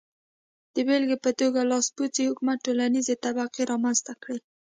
د 0.73 0.75
بېلګې 0.87 1.17
په 1.25 1.31
توګه 1.39 1.59
لاسپوڅي 1.71 2.21
حکومت 2.29 2.57
ټولنیزې 2.65 3.15
طبقې 3.25 3.61
رامنځته 3.71 4.13
کړې. 4.23 4.39